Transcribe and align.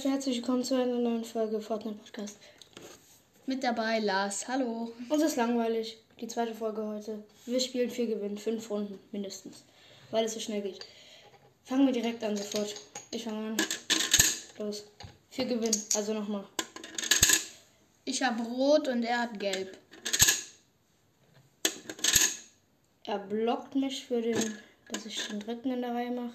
Leute, 0.00 0.12
herzlich 0.12 0.36
willkommen 0.36 0.64
zu 0.64 0.76
einer 0.76 0.96
neuen 0.96 1.26
Folge 1.26 1.60
Fortnite 1.60 1.98
Podcast. 1.98 2.38
Mit 3.44 3.62
dabei 3.62 3.98
Lars, 3.98 4.48
hallo. 4.48 4.94
Uns 5.10 5.22
ist 5.22 5.36
langweilig. 5.36 5.98
Die 6.18 6.26
zweite 6.26 6.54
Folge 6.54 6.82
heute. 6.86 7.22
Wir 7.44 7.60
spielen 7.60 7.90
vier 7.90 8.06
Gewinnen, 8.06 8.38
fünf 8.38 8.70
Runden 8.70 8.98
mindestens, 9.12 9.62
weil 10.10 10.24
es 10.24 10.32
so 10.32 10.40
schnell 10.40 10.62
geht. 10.62 10.86
Fangen 11.64 11.84
wir 11.84 11.92
direkt 11.92 12.24
an 12.24 12.34
sofort. 12.34 12.74
Ich 13.10 13.24
fange 13.24 13.48
an. 13.48 13.56
Los. 14.58 14.86
Vier 15.28 15.44
Gewinnen, 15.44 15.84
also 15.94 16.14
nochmal. 16.14 16.46
Ich 18.06 18.22
habe 18.22 18.42
rot 18.42 18.88
und 18.88 19.02
er 19.02 19.20
hat 19.20 19.38
gelb. 19.38 19.76
Er 23.04 23.18
blockt 23.18 23.74
mich 23.74 24.06
für 24.06 24.22
den, 24.22 24.56
dass 24.90 25.04
ich 25.04 25.28
den 25.28 25.40
dritten 25.40 25.70
in 25.70 25.82
der 25.82 25.94
Reihe 25.94 26.10
mache. 26.10 26.32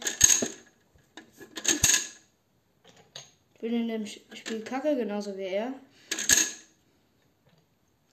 Ich 3.54 3.54
bin 3.65 3.81
in 3.81 3.87
dem 3.87 4.05
Spiel 4.05 4.61
kacke, 4.61 4.95
genauso 4.95 5.35
wie 5.37 5.41
er. 5.41 5.73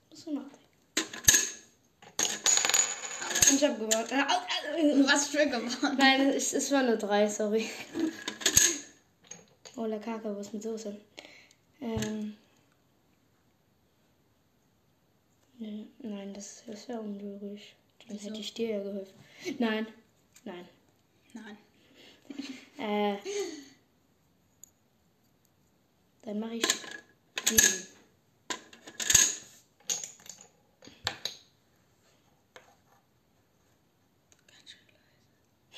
Was 0.09 0.25
du 0.25 0.31
machen? 0.31 0.49
Und 3.49 3.55
ich 3.55 3.63
hab 3.63 3.77
gewonnen. 3.77 5.07
Was 5.07 5.27
für 5.27 5.45
gewonnen? 5.45 5.97
Nein, 5.99 6.29
es, 6.29 6.53
es 6.53 6.71
war 6.71 6.81
nur 6.81 6.97
drei, 6.97 7.29
sorry. 7.29 7.69
Oh, 9.75 9.85
la 9.85 9.99
Kaka, 9.99 10.35
was 10.35 10.53
mit 10.53 10.63
Soße? 10.63 10.95
Ähm. 11.81 12.35
Nein, 15.59 16.33
das, 16.33 16.63
das 16.65 16.87
wäre 16.87 16.99
unglücklich. 16.99 17.75
Dann 18.07 18.17
Wieso? 18.17 18.29
hätte 18.29 18.39
ich 18.39 18.53
dir 18.55 18.69
ja 18.69 18.83
geholfen. 18.83 19.13
Nein, 19.59 19.85
nein. 20.45 20.67
Nein. 21.33 21.57
Äh. 22.79 23.17
Dann 26.25 26.39
mache 26.39 26.55
ich 26.55 26.63
diesen. 27.49 27.87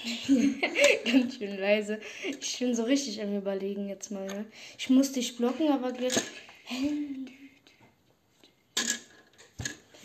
Ganz 1.05 1.37
schön 1.37 1.57
leise. 1.57 1.99
Ich 2.39 2.59
bin 2.59 2.75
so 2.75 2.83
richtig 2.83 3.21
am 3.21 3.35
Überlegen 3.35 3.89
jetzt 3.89 4.11
mal. 4.11 4.27
Ne? 4.27 4.45
Ich 4.77 4.89
muss 4.89 5.11
dich 5.11 5.35
blocken, 5.35 5.71
aber 5.71 5.91
gleich. 5.91 6.13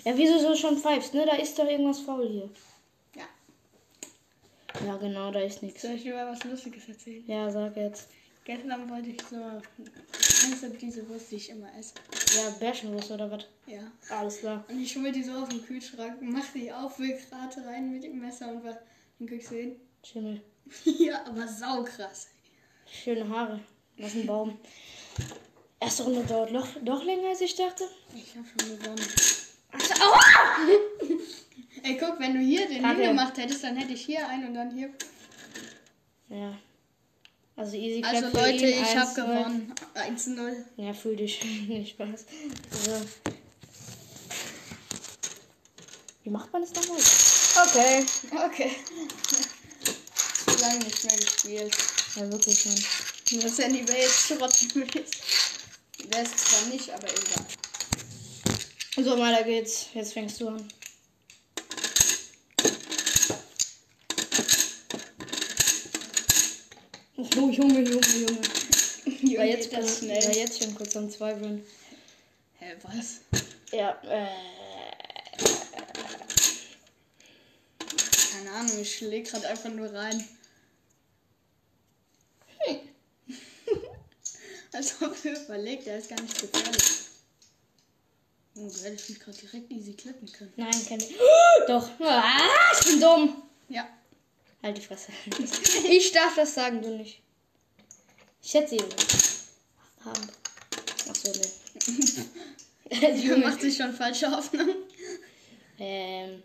Ja, 0.04 0.16
wieso 0.16 0.38
so 0.38 0.56
schon 0.56 0.78
pfeifst, 0.78 1.12
ne? 1.12 1.26
Da 1.26 1.36
ist 1.36 1.58
doch 1.58 1.68
irgendwas 1.68 2.00
faul 2.00 2.26
hier. 2.26 2.50
Ja. 3.14 3.28
Ja, 4.86 4.96
genau, 4.96 5.30
da 5.30 5.40
ist 5.40 5.62
nichts. 5.62 5.82
Soll 5.82 5.92
ich 5.92 6.02
dir 6.02 6.14
mal 6.14 6.32
was 6.32 6.42
Lustiges 6.44 6.88
erzählen? 6.88 7.24
Ja, 7.26 7.50
sag 7.50 7.76
jetzt. 7.76 8.08
Gestern 8.44 8.88
wollte 8.90 9.10
ich 9.10 9.20
so. 9.22 9.36
Kennst 10.40 10.62
du 10.62 10.70
diese 10.70 11.08
Wurst, 11.08 11.30
die 11.30 11.36
ich 11.36 11.50
immer 11.50 11.68
esse? 11.78 11.94
Ja, 12.36 12.50
Bärchenwurst 12.58 13.10
oder 13.10 13.30
was? 13.30 13.46
Ja. 13.66 13.80
Alles 14.08 14.38
klar. 14.38 14.64
Und 14.68 14.80
ich 14.82 14.96
hol 14.96 15.12
die 15.12 15.22
so 15.22 15.32
aus 15.32 15.48
dem 15.50 15.64
Kühlschrank, 15.64 16.16
mach 16.20 16.46
die 16.54 16.72
auf, 16.72 16.98
will 16.98 17.16
gerade 17.28 17.66
rein 17.66 17.92
mit 17.92 18.02
dem 18.04 18.18
Messer 18.18 18.48
und 18.48 18.64
was. 18.64 18.76
Dann 19.18 19.28
guckst 19.28 19.50
du 19.50 19.56
hin. 19.56 19.76
Schimmel. 20.04 20.40
ja, 20.84 21.24
aber 21.26 21.46
saukrass. 21.46 22.28
Schöne 22.90 23.28
Haare. 23.28 23.60
Was 23.98 24.14
ein 24.14 24.26
Baum. 24.26 24.58
Erste 25.78 26.04
Runde 26.04 26.24
dauert 26.24 26.54
doch, 26.54 26.68
doch 26.82 27.04
länger, 27.04 27.28
als 27.28 27.40
ich 27.42 27.54
dachte. 27.54 27.84
Ich 28.14 28.34
hab 28.36 28.44
schon 28.46 28.78
gewonnen. 28.78 29.06
Aua! 30.00 30.20
Ey, 31.82 31.96
guck, 31.98 32.18
wenn 32.18 32.34
du 32.34 32.40
hier 32.40 32.66
den 32.68 32.82
Kacke. 32.82 33.00
hingemacht 33.02 33.36
hättest, 33.38 33.64
dann 33.64 33.76
hätte 33.76 33.92
ich 33.92 34.04
hier 34.04 34.26
einen 34.28 34.48
und 34.48 34.54
dann 34.54 34.70
hier. 34.70 34.90
Ja. 36.28 36.58
Also 37.60 37.76
easy 37.76 38.02
Also 38.02 38.28
Leute, 38.28 38.64
ich 38.66 38.96
hab 38.96 39.08
1-0. 39.08 39.14
gewonnen. 39.16 39.74
1-0. 39.94 40.64
Ja, 40.78 40.94
fühl 40.94 41.14
dich. 41.14 41.44
Nicht 41.68 41.90
Spaß. 41.94 42.24
So. 42.86 43.02
Wie 46.24 46.30
macht 46.30 46.50
man 46.50 46.62
das 46.62 46.72
nochmal? 46.72 46.96
Okay. 47.68 48.06
Okay. 48.46 48.70
Zu 50.46 50.58
lange 50.62 50.78
nicht 50.78 51.04
mehr 51.04 51.16
gespielt. 51.18 51.76
Ja, 52.16 52.32
wirklich 52.32 52.60
schon. 52.62 53.40
Das 53.42 53.58
Handy 53.58 53.86
wäre 53.86 53.98
jetzt 53.98 54.26
schrotten. 54.26 54.74
Wäre 54.74 56.24
es 56.24 56.36
zwar 56.36 56.66
nicht, 56.72 56.88
aber 56.88 57.08
egal. 57.08 57.44
So, 59.04 59.18
weiter 59.18 59.44
geht's. 59.44 59.88
Jetzt 59.92 60.14
fängst 60.14 60.40
du 60.40 60.48
an. 60.48 60.66
Oh, 67.36 67.48
Junge, 67.48 67.80
Junge, 67.80 68.06
Junge. 68.06 68.40
Junge, 69.22 69.38
War 69.38 69.44
jetzt, 69.44 69.72
das 69.72 69.98
schnell. 69.98 70.22
war 70.24 70.34
jetzt 70.34 70.62
schon 70.62 70.74
kurz 70.74 70.96
am 70.96 71.10
Zweifeln. 71.10 71.64
Hä, 72.58 72.74
was? 72.82 73.20
Ja, 73.72 74.00
äh. 74.02 74.26
Keine 78.32 78.50
Ahnung, 78.52 78.80
ich 78.80 79.00
leg 79.00 79.30
gerade 79.30 79.48
einfach 79.48 79.70
nur 79.70 79.92
rein. 79.92 80.28
Hm. 82.58 82.80
Als 84.72 85.00
ob 85.00 85.24
er 85.24 85.44
überlegt, 85.44 85.86
er 85.86 85.98
ist 85.98 86.08
gar 86.08 86.20
nicht 86.20 86.40
gefährlich. 86.40 86.82
Oh, 88.56 88.68
du 88.68 88.84
hättest 88.84 89.08
mich 89.10 89.20
gerade 89.20 89.38
direkt 89.38 89.70
easy 89.70 89.92
klippen 89.92 90.30
können. 90.32 90.52
Nein, 90.56 90.86
kenn 90.86 91.00
ich. 91.00 91.14
Doch. 91.68 91.88
Ah, 92.00 92.72
ich 92.78 92.86
bin 92.86 93.00
dumm. 93.00 93.42
Ja. 93.68 93.88
Halt 94.62 94.76
die 94.76 94.82
Fresse. 94.82 95.12
Ich 95.88 96.12
darf 96.12 96.34
das 96.36 96.54
sagen, 96.54 96.82
du 96.82 96.96
nicht. 96.96 97.20
Ich 98.42 98.54
hätte 98.54 98.70
sie 98.70 98.78
haben. 100.04 100.28
Achso, 101.08 101.32
ne. 101.32 103.12
Die 103.14 103.28
macht 103.44 103.60
sich 103.60 103.76
schon 103.76 103.94
falsche 103.94 104.30
Hoffnung. 104.30 104.68
ähm. 105.78 106.42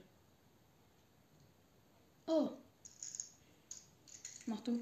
Oh. 2.28 2.50
Mach 4.46 4.62
du. 4.62 4.80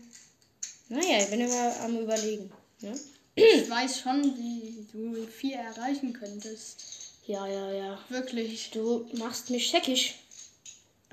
Naja, 0.89 1.23
ich 1.23 1.29
bin 1.29 1.41
immer 1.41 1.79
am 1.81 1.97
Überlegen. 2.00 2.51
Ne? 2.81 3.00
Ich 3.35 3.69
weiß 3.69 4.01
schon, 4.01 4.23
wie 4.38 4.88
du 4.91 5.25
vier 5.27 5.57
erreichen 5.57 6.13
könntest. 6.13 6.83
Ja, 7.25 7.47
ja, 7.47 7.71
ja. 7.71 8.00
Wirklich. 8.09 8.71
Du 8.71 9.09
machst 9.13 9.50
mich 9.50 9.67
scheckig. 9.67 10.15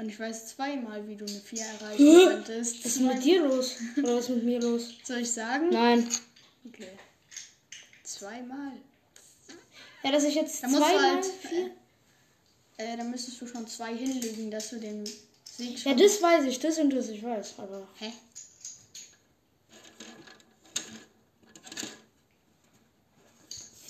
Und 0.01 0.09
ich 0.09 0.19
weiß 0.19 0.47
zweimal, 0.47 1.07
wie 1.07 1.15
du 1.15 1.27
eine 1.27 1.41
4 1.41 1.63
erreichen 1.63 2.27
könntest. 2.27 2.83
Was 2.83 2.97
ist 2.97 3.01
mit 3.03 3.23
dir 3.23 3.45
los? 3.45 3.77
Oder 3.99 4.17
was 4.17 4.25
ist 4.25 4.31
mit 4.31 4.45
mir 4.45 4.59
los? 4.59 4.95
Soll 5.05 5.19
ich 5.19 5.31
sagen? 5.31 5.69
Nein. 5.69 6.09
Okay. 6.67 6.89
Zweimal. 8.03 8.73
Ja, 10.03 10.11
dass 10.11 10.25
ich 10.25 10.37
jetzt 10.37 10.63
Da 10.63 10.69
zweimal 10.69 11.17
halt. 11.17 11.27
vier... 11.27 11.71
Äh, 12.79 12.97
da 12.97 13.05
müsstest 13.05 13.43
du 13.43 13.47
schon 13.47 13.69
zwei 13.69 13.95
hinlegen, 13.95 14.51
dass 14.51 14.71
du 14.71 14.81
den 14.81 15.05
Sieg 15.45 15.85
Ja, 15.85 15.93
das 15.93 16.23
weiß 16.23 16.45
ich, 16.47 16.59
das 16.59 16.79
und 16.79 16.91
das 16.91 17.11
ich 17.11 17.23
weiß, 17.23 17.59
aber... 17.59 17.87
Hä? 17.99 18.11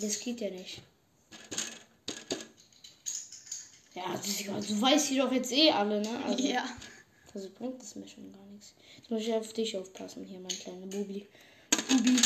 Das 0.01 0.19
geht 0.19 0.41
ja 0.41 0.51
nicht. 0.51 0.83
Ja, 3.95 4.05
das, 4.13 4.67
du 4.69 4.81
weißt 4.81 5.07
sie 5.09 5.19
doch 5.19 5.33
jetzt 5.33 5.51
eh 5.53 5.71
alle, 5.71 6.01
ne? 6.01 6.25
Also, 6.25 6.45
Ja. 6.47 6.65
also 7.35 7.51
bringt 7.51 7.81
das 7.83 7.95
mir 7.97 8.07
schon 8.07 8.33
gar 8.33 8.45
nichts. 8.47 8.75
Jetzt 8.97 9.11
muss 9.11 9.23
ich 9.23 9.33
auf 9.35 9.53
dich 9.53 9.77
aufpassen, 9.77 10.25
hier, 10.25 10.39
mein 10.39 10.49
kleiner 10.49 10.87
Bubi. 10.87 11.27
Bubi. 11.89 12.21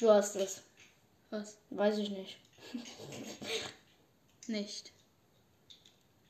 Du 0.00 0.10
hast 0.10 0.34
das. 0.36 0.62
Was? 1.30 1.56
Weiß 1.70 1.98
ich 1.98 2.10
nicht. 2.10 2.36
Nicht. 4.48 4.92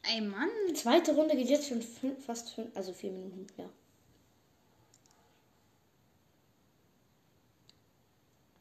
Ey, 0.03 0.21
Mann. 0.21 0.49
Zweite 0.75 1.15
Runde 1.15 1.35
geht 1.37 1.49
jetzt 1.49 1.69
schon 1.69 1.83
fün- 1.83 2.19
fast 2.21 2.51
fünf, 2.55 2.75
also 2.77 2.93
vier 2.93 3.11
Minuten, 3.13 3.47
ja. 3.59 3.69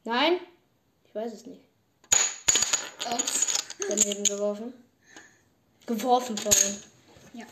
Nein? 0.03 0.39
Ich 1.07 1.15
weiß 1.15 1.33
es 1.33 1.45
nicht. 1.45 1.61
Ups. 3.11 3.47
Daneben 3.89 4.23
geworfen. 4.23 4.73
Geworfen 5.85 6.35
allem. 6.39 6.83
Ja. 7.33 7.45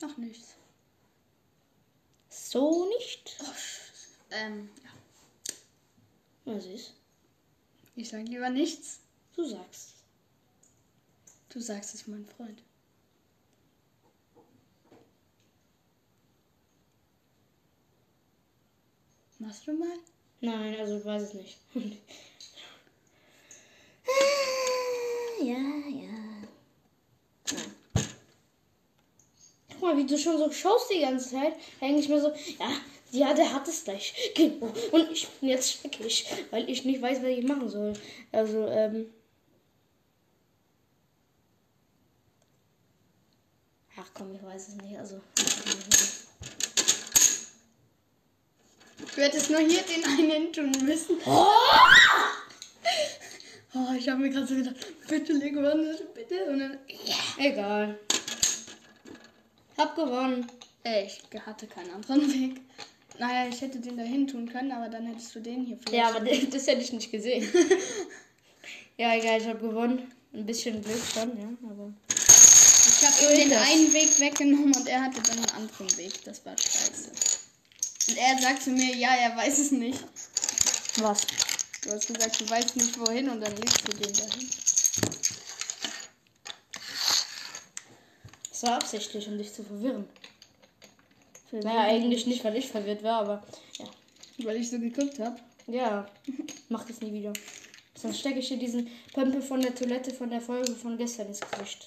Noch 0.00 0.16
nichts. 0.16 0.54
So 2.28 2.86
nicht? 2.88 3.36
Ähm, 4.30 4.68
ja. 4.84 6.54
Was 6.54 6.66
ist? 6.66 6.92
Ich 7.96 8.08
sag 8.08 8.26
lieber 8.28 8.50
nichts. 8.50 9.00
Du 9.34 9.44
sagst. 9.44 9.94
Du 11.48 11.60
sagst 11.60 11.94
es, 11.94 12.06
mein 12.06 12.26
Freund. 12.26 12.62
Machst 19.38 19.66
du 19.66 19.72
mal? 19.72 19.98
Nein, 20.40 20.76
also 20.78 20.98
ich 20.98 21.04
weiß 21.04 21.22
es 21.22 21.34
nicht. 21.34 21.58
ja, 25.42 25.58
ja. 25.88 26.46
Guck 29.70 29.82
mal, 29.82 29.96
wie 29.96 30.06
du 30.06 30.16
schon 30.16 30.38
so 30.38 30.50
schaust 30.50 30.90
die 30.90 31.00
ganze 31.00 31.30
Zeit. 31.30 31.54
Eigentlich 31.80 32.08
mehr 32.08 32.20
so, 32.20 32.28
ja, 32.58 32.70
ja, 33.12 33.34
der 33.34 33.52
hat 33.52 33.68
es 33.68 33.84
gleich. 33.84 34.14
Genau. 34.34 34.72
Und 34.92 35.10
ich 35.12 35.28
bin 35.28 35.50
jetzt 35.50 35.72
schrecklich, 35.72 36.26
weil 36.50 36.68
ich 36.68 36.84
nicht 36.84 37.02
weiß, 37.02 37.18
was 37.18 37.28
ich 37.28 37.44
machen 37.44 37.68
soll. 37.68 37.92
Also, 38.32 38.66
ähm. 38.68 39.12
Ach 43.98 44.10
komm, 44.14 44.34
ich 44.34 44.42
weiß 44.42 44.68
es 44.68 44.74
nicht. 44.76 44.98
Also. 44.98 45.20
Du 48.98 49.22
hättest 49.22 49.50
nur 49.50 49.60
hier 49.60 49.82
den 49.82 50.04
einen 50.04 50.52
tun 50.52 50.72
müssen. 50.84 51.16
Oh! 51.26 51.46
Oh, 53.78 53.92
ich 53.98 54.08
habe 54.08 54.20
mir 54.20 54.30
gerade 54.30 54.46
so 54.46 54.54
gedacht, 54.54 54.74
bitte 55.06 55.34
leg 55.34 55.52
gewonnen, 55.52 55.94
bitte. 56.14 56.44
Und 56.46 56.60
dann, 56.60 56.78
Egal. 57.36 57.98
Hab 59.76 59.94
gewonnen. 59.94 60.50
ey, 60.82 61.04
ich 61.06 61.20
hatte 61.44 61.66
keinen 61.66 61.90
anderen 61.90 62.32
Weg. 62.32 62.60
Naja, 63.18 63.48
ich 63.50 63.60
hätte 63.60 63.78
den 63.78 63.98
da 63.98 64.02
hin 64.02 64.26
tun 64.26 64.48
können, 64.48 64.72
aber 64.72 64.88
dann 64.88 65.04
hättest 65.06 65.34
du 65.34 65.40
den 65.40 65.64
hier 65.66 65.78
Ja, 65.90 66.08
aber 66.08 66.20
das, 66.20 66.38
das 66.50 66.66
hätte 66.68 66.80
ich 66.80 66.92
nicht 66.92 67.10
gesehen. 67.10 67.46
ja, 68.96 69.14
egal, 69.14 69.42
ich 69.42 69.46
habe 69.46 69.58
gewonnen. 69.58 70.10
Ein 70.32 70.46
bisschen 70.46 70.82
Glück 70.82 71.02
schon, 71.12 71.36
ja, 71.38 71.48
aber. 71.68 71.92
Ich 72.08 73.06
habe 73.06 73.34
ihm 73.34 73.50
den 73.50 73.58
einen 73.58 73.92
Weg 73.92 74.20
weggenommen 74.20 74.74
und 74.74 74.88
er 74.88 75.02
hatte 75.02 75.20
dann 75.20 75.36
einen 75.36 75.50
anderen 75.50 75.96
Weg. 75.98 76.24
Das 76.24 76.46
war 76.46 76.56
scheiße. 76.56 77.10
Und 78.08 78.16
er 78.16 78.38
sagt 78.38 78.62
zu 78.62 78.70
mir, 78.70 78.94
ja, 78.94 79.14
er 79.16 79.36
weiß 79.36 79.58
es 79.58 79.72
nicht. 79.72 80.00
Was? 80.98 81.26
Du 81.82 81.92
hast 81.92 82.06
gesagt, 82.06 82.40
du 82.40 82.48
weißt 82.48 82.76
nicht 82.76 82.98
wohin 82.98 83.28
und 83.28 83.40
dann 83.40 83.54
legst 83.56 83.86
du 83.86 83.92
den 83.92 84.12
dahin. 84.12 84.48
Das 88.50 88.62
war 88.62 88.74
absichtlich, 88.76 89.28
um 89.28 89.36
dich 89.36 89.52
zu 89.52 89.62
verwirren. 89.62 90.08
Naja, 91.52 91.82
eigentlich 91.82 92.26
nicht, 92.26 92.44
weil 92.44 92.56
ich 92.56 92.68
verwirrt 92.68 93.02
war, 93.02 93.20
aber 93.20 93.46
ja. 93.78 93.86
Weil 94.44 94.56
ich 94.56 94.70
so 94.70 94.78
geguckt 94.78 95.18
habe. 95.18 95.36
Ja, 95.66 96.06
mach 96.68 96.84
das 96.84 97.00
nie 97.00 97.12
wieder. 97.12 97.32
Sonst 97.94 98.20
stecke 98.20 98.38
ich 98.38 98.48
dir 98.48 98.58
diesen 98.58 98.88
Pömpel 99.12 99.42
von 99.42 99.60
der 99.60 99.74
Toilette 99.74 100.12
von 100.12 100.30
der 100.30 100.40
Folge 100.40 100.72
von 100.74 100.96
gestern 100.96 101.28
ins 101.28 101.40
Gesicht. 101.40 101.86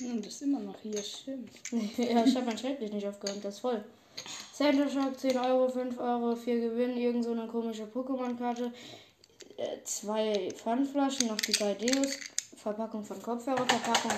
Und 0.00 0.24
das 0.24 0.34
ist 0.34 0.42
immer 0.42 0.60
noch 0.60 0.80
hier, 0.82 1.02
stimmt. 1.02 1.50
ja, 1.98 2.24
ich 2.24 2.34
habe 2.34 2.46
mein 2.46 2.58
Schreibtisch 2.58 2.90
nicht 2.90 3.06
aufgeräumt, 3.06 3.44
das 3.44 3.54
ist 3.54 3.60
voll. 3.60 3.84
Center 4.52 4.88
Shock, 4.88 5.18
10 5.18 5.38
Euro, 5.38 5.68
5 5.68 5.98
Euro, 5.98 6.36
4 6.36 6.60
Gewinn, 6.60 6.96
irgend 6.96 7.24
so 7.24 7.32
eine 7.32 7.46
komische 7.46 7.84
Pokémon-Karte, 7.84 8.72
äh, 9.56 9.82
zwei 9.84 10.48
Pfandflaschen, 10.54 11.28
noch 11.28 11.40
die 11.40 11.52
drei 11.52 11.74
Deos, 11.74 12.18
Verpackung 12.56 13.02
von 13.04 13.20
Kopfhörer, 13.22 13.66
Verpackung, 13.66 14.12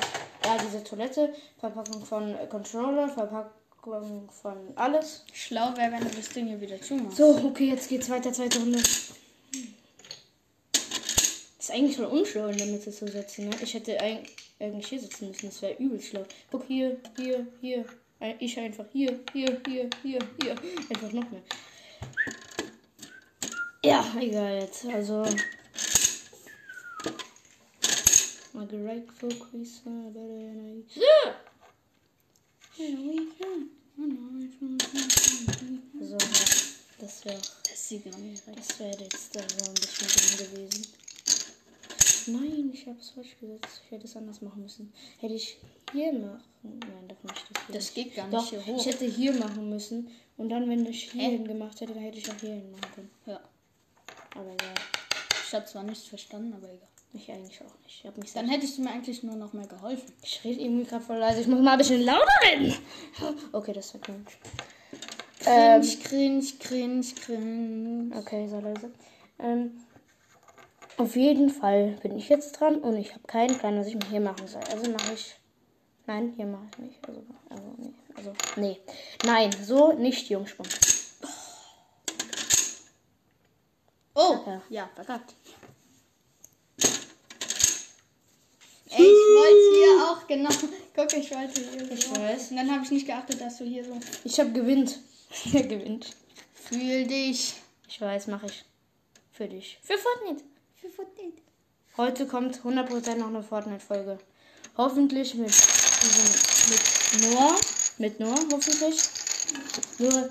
ja, 0.44 0.56
diese 0.58 0.82
Toilette, 0.82 1.32
Verpackung 1.58 2.04
von 2.04 2.34
Controller, 2.48 3.08
Verpackung 3.08 4.28
von 4.30 4.56
alles. 4.74 5.24
Schlau 5.32 5.76
wäre, 5.76 5.92
wenn 5.92 6.00
du 6.08 6.14
das 6.16 6.28
Ding 6.30 6.48
hier 6.48 6.60
wieder 6.60 6.80
zumachst. 6.80 7.16
So, 7.16 7.36
okay, 7.44 7.68
jetzt 7.70 7.88
geht's 7.88 8.10
weiter, 8.10 8.32
zweite 8.32 8.58
Runde. 8.58 8.78
Ist 11.58 11.70
eigentlich 11.70 11.96
voll 11.96 12.06
unschlau, 12.06 12.48
in 12.48 12.56
der 12.58 12.66
Mitte 12.66 12.90
zu 12.90 13.06
setzen, 13.08 13.48
ne? 13.48 13.56
Ich 13.62 13.72
hätte 13.72 13.98
eig- 14.00 14.28
eigentlich 14.60 14.86
hier 14.88 15.00
sitzen 15.00 15.28
müssen, 15.28 15.46
das 15.46 15.62
wäre 15.62 15.74
übel 15.78 16.00
schlau. 16.00 16.24
Guck, 16.50 16.64
hier, 16.66 16.98
hier, 17.16 17.46
hier. 17.60 17.84
Äh, 18.24 18.36
Ich 18.40 18.58
einfach 18.58 18.86
hier, 18.92 19.20
hier, 19.32 19.60
hier, 19.66 19.90
hier, 20.02 20.18
hier. 20.40 20.54
Einfach 20.88 21.12
noch 21.12 21.30
mehr. 21.30 21.42
Ja, 23.84 24.02
egal 24.18 24.60
jetzt. 24.62 24.86
Also. 24.86 25.24
Christmas, 29.20 29.82
better 30.12 30.26
than 30.26 30.78
I- 30.78 30.84
So, 36.00 36.18
das 36.98 37.24
wäre 37.24 37.38
Das 37.38 37.88
sieht 37.88 38.06
noch 38.06 38.18
nicht 38.18 38.46
recht. 38.46 38.58
das 38.58 38.78
wäre 38.80 39.02
jetzt 39.02 39.36
da 39.36 39.40
so 39.48 39.70
ein 39.70 39.74
bisschen 39.74 40.08
dumm 40.38 40.38
gewesen. 40.38 40.86
Nein, 42.26 42.70
ich 42.72 42.86
habe 42.86 42.98
es 43.00 43.10
falsch 43.10 43.36
gesetzt. 43.40 43.82
Ich 43.84 43.90
hätte 43.90 44.04
es 44.06 44.16
anders 44.16 44.40
machen 44.40 44.62
müssen. 44.62 44.92
Hätte 45.18 45.34
ich 45.34 45.58
hier 45.94 46.12
machen. 46.12 46.42
Nein, 46.62 47.08
doch 47.08 47.22
nicht. 47.22 47.46
Das, 47.50 47.66
geht 47.66 47.74
Das 47.76 47.84
nicht. 47.84 47.94
geht 47.94 48.14
gar 48.16 48.26
nicht 48.26 48.34
Doch, 48.36 48.50
hier 48.50 48.66
hoch. 48.66 48.80
ich 48.80 48.86
hätte 48.86 49.04
hier 49.06 49.32
machen 49.32 49.70
müssen. 49.70 50.10
Und 50.36 50.48
dann, 50.50 50.68
wenn 50.68 50.84
ich 50.86 51.10
hier 51.12 51.30
hin 51.30 51.46
gemacht 51.46 51.80
hätte, 51.80 51.94
dann 51.94 52.02
hätte 52.02 52.18
ich 52.18 52.28
auch 52.30 52.36
hier 52.40 52.50
hin 52.50 52.70
machen 52.72 52.94
können. 52.94 53.10
Ja. 53.26 53.40
Aber 54.34 54.52
egal. 54.52 54.74
Ich 55.46 55.54
habe 55.54 55.64
zwar 55.66 55.82
nichts 55.84 56.04
verstanden, 56.06 56.52
aber 56.54 56.66
egal. 56.68 56.88
Ich 57.12 57.30
eigentlich 57.30 57.60
auch 57.60 57.84
nicht. 57.84 58.04
Ich 58.04 58.16
mich 58.16 58.32
Dann 58.32 58.48
hättest 58.48 58.76
du 58.76 58.82
mir 58.82 58.90
eigentlich 58.90 59.22
nur 59.22 59.36
noch 59.36 59.52
mehr 59.52 59.68
geholfen. 59.68 60.12
Ich 60.22 60.42
rede 60.42 60.60
irgendwie 60.60 60.84
gerade 60.84 61.04
voll 61.04 61.18
leise. 61.18 61.42
Ich 61.42 61.46
muss 61.46 61.60
mal 61.60 61.72
ein 61.72 61.78
bisschen 61.78 62.02
lauter 62.02 62.26
reden. 62.42 62.74
Okay, 63.52 63.72
das 63.72 63.94
wird 63.94 64.04
cringe. 64.04 64.24
Ähm, 65.46 65.82
cringe, 66.02 66.44
cringe, 66.58 67.04
cringe. 67.24 68.16
Okay, 68.18 68.48
so 68.48 68.58
leise. 68.58 68.90
Ähm, 69.38 69.80
auf 70.96 71.14
jeden 71.14 71.50
Fall 71.50 71.98
bin 72.02 72.16
ich 72.16 72.28
jetzt 72.28 72.58
dran 72.58 72.76
und 72.76 72.96
ich 72.96 73.10
habe 73.12 73.26
keinen 73.26 73.58
Plan, 73.58 73.78
was 73.78 73.86
ich 73.86 73.96
hier 74.10 74.20
machen 74.20 74.48
soll. 74.48 74.62
Also 74.72 74.90
mache 74.90 75.14
ich. 75.14 75.36
Nein, 76.06 76.32
hier 76.36 76.46
mache 76.46 76.64
ich 76.72 76.78
nicht. 76.78 77.08
Also, 77.08 77.22
also, 77.48 77.74
nee. 77.78 77.94
Also, 78.16 78.32
nee. 78.56 78.80
Nein, 79.24 79.50
so 79.64 79.92
nicht 79.92 80.28
Jungsprung. 80.28 80.66
Oh, 84.14 84.36
Ja. 84.46 84.62
ja, 84.68 84.90
verkackt. 84.94 85.34
Ey, 88.90 89.02
ich 89.02 89.24
wollte 89.36 89.76
hier 89.76 90.04
auch 90.08 90.26
genau. 90.28 90.50
Guck, 90.94 91.12
ich 91.14 91.30
wollte 91.34 91.60
hier. 91.60 91.90
Ich 91.90 92.06
so. 92.06 92.16
weiß. 92.16 92.50
Und 92.50 92.56
dann 92.58 92.70
habe 92.70 92.84
ich 92.84 92.90
nicht 92.92 93.06
geachtet, 93.06 93.40
dass 93.40 93.58
du 93.58 93.64
hier 93.64 93.84
so. 93.84 93.98
Ich 94.24 94.38
habe 94.38 94.52
gewinnt. 94.52 94.98
Er 95.52 95.64
gewinnt. 95.64 96.14
Fühl 96.54 97.06
dich. 97.08 97.54
Ich 97.88 98.00
weiß, 98.00 98.28
mache 98.28 98.46
ich. 98.46 98.64
Für 99.32 99.48
dich. 99.48 99.78
Für 99.82 99.98
Fortnite. 99.98 100.44
Für 100.76 100.88
Fortnite. 100.90 101.42
Heute 101.96 102.26
kommt 102.28 102.60
100% 102.60 103.16
noch 103.16 103.26
eine 103.28 103.42
Fortnite-Folge. 103.42 104.18
Hoffentlich 104.76 105.34
mit 105.34 105.52
diesem, 106.04 106.70
mit 106.70 107.34
Noah. 107.34 107.56
Mit 107.98 108.20
Noah, 108.20 108.38
hoffentlich. 108.52 108.96
Nur. 109.98 110.30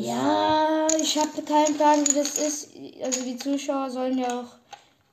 Ja, 0.00 0.86
ich 1.00 1.16
habe 1.18 1.42
keinen 1.42 1.76
Plan, 1.76 2.06
wie 2.06 2.14
das 2.14 2.36
ist. 2.36 2.68
Also 3.02 3.22
die 3.22 3.36
Zuschauer 3.38 3.90
sollen 3.90 4.18
ja 4.18 4.40
auch 4.40 4.60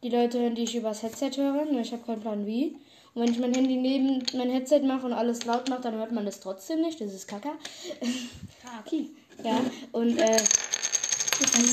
die 0.04 0.10
Leute 0.10 0.40
hören, 0.40 0.56
die 0.56 0.64
ich 0.64 0.76
übers 0.76 1.04
Headset 1.04 1.32
höre. 1.36 1.66
Nur 1.66 1.82
ich 1.82 1.92
habe 1.92 2.04
keinen 2.04 2.22
Plan 2.22 2.46
wie. 2.46 2.76
Und 3.14 3.24
wenn 3.24 3.32
ich 3.32 3.40
mein 3.40 3.54
Handy 3.54 3.78
neben 3.78 4.24
mein 4.34 4.52
Headset 4.52 4.82
mache 4.82 5.06
und 5.06 5.14
alles 5.14 5.46
laut 5.46 5.70
mache, 5.70 5.82
dann 5.82 5.96
hört 5.96 6.12
man 6.12 6.26
das 6.26 6.40
trotzdem 6.40 6.82
nicht. 6.82 7.02
Das 7.02 7.14
ist 7.14 7.28
kacke. 7.28 7.50
Kaki. 8.64 9.10
Ja, 9.44 9.60
und 9.92 10.18
äh, 10.18 10.38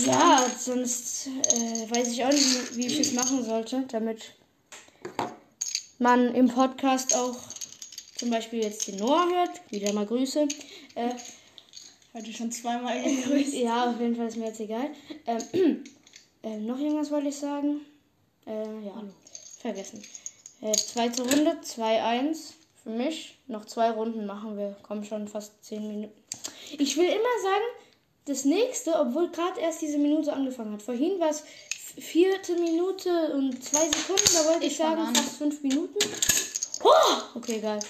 ja, 0.06 0.46
sonst 0.58 1.26
äh, 1.26 1.90
weiß 1.90 2.08
ich 2.12 2.24
auch 2.24 2.32
nicht, 2.32 2.76
wie 2.76 2.86
ich 2.86 3.00
es 3.00 3.12
machen 3.12 3.44
sollte, 3.44 3.84
damit 3.88 4.22
man 6.04 6.34
im 6.34 6.48
Podcast 6.48 7.16
auch 7.16 7.34
zum 8.14 8.28
Beispiel 8.28 8.62
jetzt 8.62 8.86
den 8.86 8.96
Noah 8.96 9.26
hört. 9.26 9.62
Wieder 9.70 9.90
mal 9.94 10.04
Grüße. 10.04 10.46
Äh, 10.96 11.14
Heute 12.12 12.30
schon 12.30 12.52
zweimal 12.52 13.02
gegrüßt. 13.02 13.54
ja, 13.54 13.88
auf 13.88 13.98
jeden 13.98 14.14
Fall 14.14 14.28
ist 14.28 14.36
mir 14.36 14.48
jetzt 14.48 14.60
egal. 14.60 14.90
Ähm, 15.26 15.82
äh, 16.42 16.58
noch 16.58 16.78
irgendwas 16.78 17.10
wollte 17.10 17.28
ich 17.28 17.36
sagen? 17.36 17.80
Äh, 18.46 18.84
ja, 18.84 19.02
vergessen. 19.60 20.02
Äh, 20.60 20.72
zweite 20.72 21.22
Runde, 21.22 21.56
2-1 21.64 22.52
für 22.82 22.90
mich. 22.90 23.38
Noch 23.46 23.64
zwei 23.64 23.90
Runden 23.90 24.26
machen 24.26 24.58
wir. 24.58 24.76
Kommen 24.82 25.04
schon 25.04 25.26
fast 25.26 25.64
10 25.64 25.88
Minuten. 25.88 26.12
Ich 26.78 26.98
will 26.98 27.06
immer 27.06 27.42
sagen, 27.42 27.64
das 28.26 28.44
nächste, 28.44 28.92
obwohl 29.00 29.30
gerade 29.30 29.58
erst 29.58 29.80
diese 29.80 29.96
Minute 29.96 30.34
angefangen 30.34 30.74
hat. 30.74 30.82
Vorhin 30.82 31.18
war 31.18 31.30
es 31.30 31.44
vierte 31.98 32.54
Minute 32.56 33.32
und 33.34 33.62
zwei 33.64 33.86
Sekunden. 33.90 34.30
Da 34.34 34.44
wollte 34.46 34.64
ich, 34.66 34.72
Ich 34.72 34.78
sagen, 34.78 35.00
an. 35.00 35.14
fast 35.14 35.36
fünf 35.36 35.62
Minuten. 35.62 35.98
Oh! 36.82 37.38
Okay, 37.38 37.58
egal. 37.58 37.80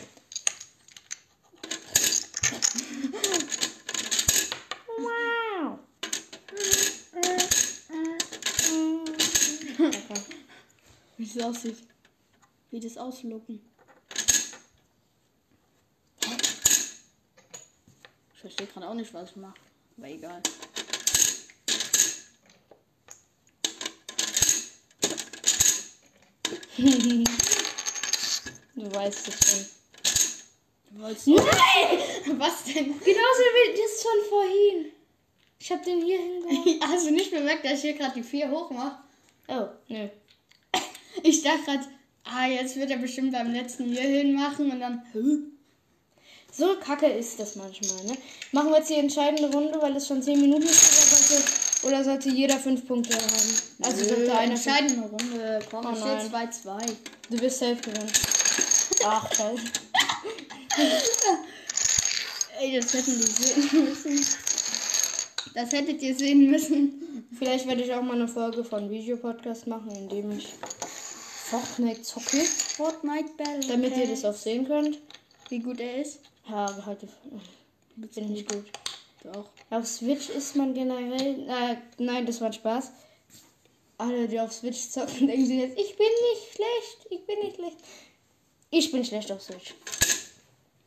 Wow. 4.98 5.78
Okay. 9.76 10.20
Wie 11.18 11.26
das 11.26 11.42
aussieht. 11.44 11.76
Wie 12.70 12.80
das 12.80 12.96
auslucken. 12.96 13.60
Ich 18.34 18.40
verstehe 18.40 18.66
gerade 18.66 18.88
auch 18.88 18.94
nicht, 18.94 19.12
was 19.14 19.30
ich 19.30 19.36
mache. 19.36 19.54
Aber 19.96 20.08
egal. 20.08 20.42
Du 28.76 28.92
weißt 28.92 29.28
es 29.28 29.50
schon. 29.50 29.64
Was? 31.00 31.26
Nein! 31.26 31.46
Was 32.38 32.64
denn? 32.64 32.86
Genauso 32.86 33.42
wie 33.54 33.80
das 33.80 34.02
von 34.02 34.28
vorhin. 34.28 34.92
Ich 35.60 35.70
hab 35.70 35.82
den 35.84 36.02
hier 36.02 36.18
hingehauen. 36.18 36.80
Hast 36.88 37.06
du 37.06 37.12
nicht 37.12 37.30
bemerkt, 37.30 37.64
dass 37.64 37.74
ich 37.74 37.82
hier 37.82 37.94
gerade 37.94 38.14
die 38.14 38.22
4 38.22 38.50
hoch 38.50 38.70
mache? 38.70 38.98
Oh, 39.48 39.68
nö. 39.88 40.08
Ich 41.22 41.42
dachte 41.42 41.62
gerade, 41.64 41.84
ah, 42.24 42.46
jetzt 42.46 42.76
wird 42.76 42.90
er 42.90 42.98
bestimmt 42.98 43.32
beim 43.32 43.52
letzten 43.52 43.84
hier 43.84 44.02
hin 44.02 44.34
machen 44.34 44.70
und 44.70 44.80
dann. 44.80 45.02
So 46.52 46.76
kacke 46.80 47.06
ist 47.06 47.38
das 47.38 47.54
manchmal, 47.54 48.04
ne? 48.04 48.16
Machen 48.52 48.70
wir 48.70 48.78
jetzt 48.78 48.90
die 48.90 48.94
entscheidende 48.94 49.50
Runde, 49.52 49.80
weil 49.80 49.96
es 49.96 50.08
schon 50.08 50.22
10 50.22 50.40
Minuten 50.40 50.64
ist, 50.64 51.63
oder 51.86 52.04
sollte, 52.04 52.28
jeder 52.30 52.58
5 52.58 52.86
Punkte 52.86 53.14
haben? 53.16 53.58
Also 53.82 54.02
Nö, 54.02 54.08
sollte 54.08 54.34
einer 54.36 54.52
entscheidende 54.52 55.02
Runde. 55.08 55.60
Komm, 55.70 55.86
Oh 55.86 55.92
ich 55.92 55.98
steht 55.98 56.32
2-2. 56.32 56.92
Du 57.30 57.40
wirst 57.40 57.58
safe 57.58 57.76
gewinnen. 57.76 58.12
Ach, 59.04 59.28
scheiße. 59.32 59.62
Ey, 62.60 62.76
das 62.80 62.92
hätten 62.94 63.10
die 63.10 63.26
sehen 63.26 63.84
müssen. 63.84 64.26
Das 65.54 65.72
hättet 65.72 66.02
ihr 66.02 66.14
sehen 66.14 66.50
müssen. 66.50 67.26
Vielleicht 67.38 67.66
werde 67.66 67.82
ich 67.82 67.92
auch 67.92 68.02
mal 68.02 68.14
eine 68.14 68.28
Folge 68.28 68.64
von 68.64 68.90
Videopodcast 68.90 69.66
machen, 69.66 69.90
in 69.90 70.08
dem 70.08 70.32
ich 70.32 70.54
Fortnite 71.50 72.02
zocke, 72.02 72.38
Fortnite 72.76 73.30
Battle. 73.36 73.68
damit 73.68 73.96
ihr 73.96 74.08
das 74.08 74.24
auch 74.24 74.34
sehen 74.34 74.66
könnt. 74.66 74.98
Wie 75.48 75.58
gut 75.58 75.78
er 75.80 76.00
ist. 76.00 76.20
Ja, 76.48 76.74
halt, 76.86 77.00
bin 77.96 78.28
nicht 78.28 78.50
gut. 78.50 78.64
Doch. 79.24 79.48
Auf 79.70 79.86
Switch 79.86 80.28
ist 80.28 80.54
man 80.54 80.74
generell. 80.74 81.48
Äh, 81.48 81.76
nein, 81.98 82.26
das 82.26 82.40
war 82.40 82.48
ein 82.48 82.52
Spaß. 82.52 82.92
Alle, 83.98 84.28
die 84.28 84.38
auf 84.38 84.52
Switch 84.52 84.88
zocken, 84.90 85.26
denken 85.26 85.46
sich 85.46 85.58
jetzt, 85.58 85.78
ich 85.78 85.96
bin 85.96 86.06
nicht 86.06 86.54
schlecht, 86.54 87.06
ich 87.10 87.26
bin 87.26 87.38
nicht 87.40 87.56
schlecht. 87.56 87.76
Ich 88.70 88.92
bin 88.92 89.04
schlecht 89.04 89.32
auf 89.32 89.42
Switch. 89.42 89.74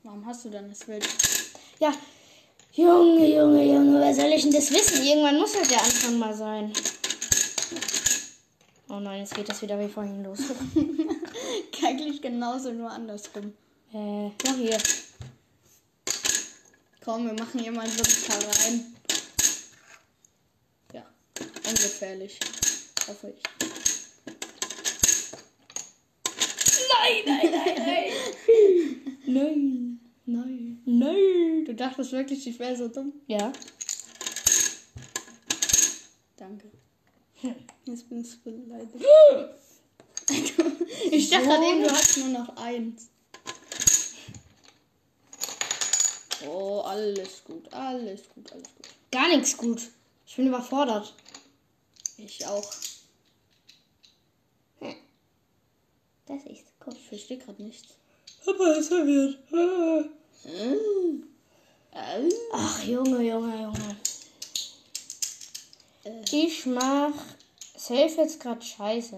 Warum 0.03 0.25
hast 0.25 0.45
du 0.45 0.49
dann 0.49 0.65
eine 0.65 0.75
Switch? 0.75 1.07
Ja, 1.79 1.93
Junge, 2.77 3.27
Junge, 3.27 3.63
Junge, 3.65 3.99
wer 3.99 4.13
soll 4.13 4.31
ich 4.33 4.43
denn 4.43 4.51
das 4.51 4.69
wissen? 4.71 5.03
Irgendwann 5.03 5.39
muss 5.39 5.55
halt 5.55 5.71
der 5.71 5.81
Anfang 5.81 6.19
mal 6.19 6.33
sein. 6.35 6.71
Oh 8.87 8.99
nein, 8.99 9.21
jetzt 9.21 9.33
geht 9.33 9.49
das 9.49 9.63
wieder 9.63 9.79
wie 9.79 9.87
vorhin 9.87 10.23
los. 10.23 10.37
Eigentlich 11.83 12.21
genauso, 12.21 12.71
nur 12.71 12.91
andersrum. 12.91 13.53
äh, 13.93 14.27
mach 14.45 14.55
hier. 14.57 14.77
Komm, 17.07 17.25
wir 17.25 17.33
machen 17.35 17.61
hier 17.61 17.71
mal 17.71 17.87
so 17.89 18.03
ein 18.03 18.27
paar 18.27 18.65
rein. 18.65 18.93
Ja, 20.91 21.05
ungefährlich. 21.65 22.37
Hoffe 23.07 23.29
ich. 23.29 23.41
Nein, 26.91 27.23
nein, 27.25 27.49
nein, 27.49 27.75
nein. 27.77 28.11
nein, 29.25 29.99
nein, 30.25 30.81
nein. 30.83 31.65
Du 31.65 31.75
dachtest 31.75 32.11
wirklich, 32.11 32.45
ich 32.45 32.59
wäre 32.59 32.75
so 32.75 32.89
dumm? 32.89 33.13
Ja. 33.27 33.53
Danke. 36.35 36.69
Jetzt 37.85 38.09
bin 38.09 38.19
ich 38.19 38.43
beleidigt. 38.43 39.05
ich 41.11 41.29
dachte 41.29 41.45
eben, 41.45 41.83
du 41.83 41.89
hast 41.89 42.17
nur 42.17 42.27
noch 42.37 42.57
eins. 42.57 43.11
Oh, 46.45 46.81
alles 46.81 47.43
gut, 47.43 47.73
alles 47.73 48.21
gut, 48.29 48.51
alles 48.51 48.67
gut. 48.75 48.87
Gar 49.11 49.29
nichts 49.29 49.57
gut. 49.57 49.81
Ich 50.25 50.35
bin 50.35 50.47
überfordert. 50.47 51.13
Ich 52.17 52.45
auch. 52.45 52.71
Das 56.25 56.43
ist 56.43 56.65
cool. 56.85 56.93
Ich 56.93 57.07
verstehe 57.07 57.37
gerade 57.37 57.63
nichts. 57.63 57.93
Papa 58.43 58.71
ist 58.73 58.89
verwirrt. 58.89 59.39
Äh, 61.91 62.29
Ach, 62.53 62.83
Junge, 62.83 63.21
Junge, 63.21 63.61
Junge. 63.61 63.97
Ich 66.31 66.65
mach 66.65 67.13
safe 67.75 68.21
jetzt 68.21 68.39
gerade 68.39 68.61
scheiße. 68.61 69.17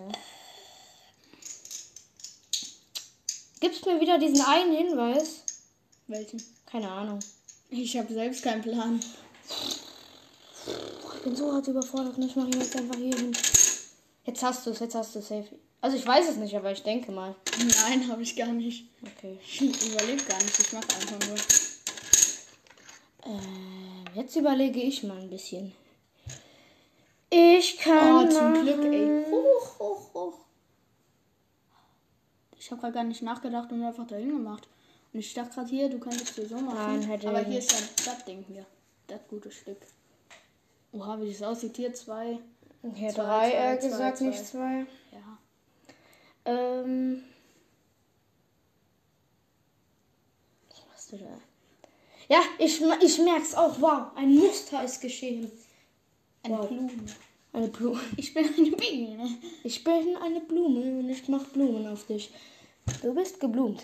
Gibst 3.60 3.86
mir 3.86 4.00
wieder 4.00 4.18
diesen 4.18 4.42
einen 4.42 4.76
Hinweis? 4.76 5.44
welchen? 6.10 6.44
Keine 6.72 6.92
Ahnung. 6.92 7.20
Ich 7.70 7.98
habe 7.98 8.14
selbst 8.14 8.44
keinen 8.44 8.62
Plan. 8.62 9.00
Ich 11.16 11.24
bin 11.24 11.36
so 11.36 11.52
hart 11.52 11.68
überfordert 11.68 12.18
und 12.18 12.24
ich 12.24 12.36
mache 12.36 12.50
jetzt 12.50 12.76
einfach 12.76 12.96
hier 12.96 13.16
hin. 13.16 13.36
Jetzt 14.26 14.44
hast 14.44 14.66
du 14.66 14.72
es, 14.72 14.80
jetzt 14.80 14.96
hast 14.96 15.16
du 15.16 15.20
es 15.20 15.28
safe. 15.28 15.48
Also 15.82 15.98
ich 15.98 16.06
weiß 16.06 16.30
es 16.30 16.38
nicht, 16.38 16.56
aber 16.56 16.72
ich 16.72 16.84
denke 16.84 17.12
mal. 17.12 17.36
Nein, 17.58 18.08
habe 18.10 18.22
ich 18.22 18.36
gar 18.36 18.48
nicht. 18.48 18.90
Okay. 19.02 19.40
Ich 19.44 19.62
überlebe 19.62 20.24
gar 20.24 20.38
nicht. 20.38 20.60
Ich 20.60 20.74
mache 20.74 20.84
einfach 20.84 21.28
nur. 21.28 21.38
Ähm, 23.26 24.06
jetzt 24.16 24.36
überlege 24.36 24.82
ich 24.82 25.04
mal 25.04 25.20
ein 25.20 25.30
bisschen. 25.30 25.74
Ich 27.30 27.78
kann. 27.78 28.28
Oh, 28.28 28.30
zum 28.30 28.54
Glück, 28.54 28.84
ey. 28.84 29.26
Hoch, 29.30 29.80
hoch, 29.80 30.14
hoch. 30.14 30.40
Ich 32.60 32.70
habe 32.72 32.82
gerade 32.82 32.94
gar 32.94 33.04
nicht 33.04 33.22
nachgedacht 33.22 33.72
und 33.72 33.84
einfach 33.84 34.06
dahin 34.06 34.30
gemacht. 34.30 34.68
Und 35.12 35.20
ich 35.20 35.34
dachte 35.34 35.56
gerade 35.56 35.70
hier, 35.70 35.90
du 35.90 36.00
könntest 36.00 36.38
dir 36.38 36.48
so 36.48 36.58
machen. 36.58 37.00
Nein, 37.00 37.02
hätte 37.04 37.30
Aber 37.30 37.40
hier 37.40 37.60
ist 37.60 37.72
ja 37.72 37.80
das 38.06 38.26
Ding 38.26 38.44
hier. 38.48 38.66
Das 39.08 39.20
gute 39.28 39.50
Stück. 39.52 39.78
Oha, 40.92 41.20
wie 41.22 41.32
das 41.32 41.42
aussieht. 41.42 41.76
Hier 41.78 41.94
zwei. 41.94 42.40
Hier 42.96 43.10
Zwei, 43.10 43.24
drei, 43.24 43.50
zwei, 43.50 43.74
äh, 43.74 43.80
zwei, 43.80 43.88
gesagt, 43.90 44.18
zwei. 44.18 44.26
nicht 44.26 44.46
zwei. 44.46 44.86
Ja. 45.12 45.38
Ähm. 46.46 47.24
Was 50.70 50.86
machst 50.88 51.12
du 51.12 51.18
da? 51.18 51.40
Ja, 52.30 52.42
ich, 52.60 52.80
ich 53.02 53.18
merk's 53.20 53.56
auch. 53.56 53.82
Wow, 53.82 54.12
ein 54.16 54.36
Muster 54.36 54.84
ist 54.84 55.02
geschehen. 55.02 55.52
Eine 56.44 56.60
Wow. 56.60 56.68
Blume. 56.68 56.92
Eine 57.52 57.68
Blume. 57.68 58.00
Ich 58.18 58.34
bin 58.34 58.46
eine 58.46 58.72
Biene. 58.72 59.38
Ich 59.64 59.84
bin 59.84 60.16
eine 60.18 60.40
Blume 60.42 61.00
und 61.00 61.10
ich 61.10 61.28
mach 61.28 61.44
Blumen 61.48 61.88
auf 61.88 62.06
dich. 62.06 62.32
Du 63.02 63.14
bist 63.16 63.40
geblumt. 63.40 63.84